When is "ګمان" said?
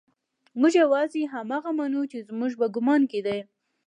2.75-3.01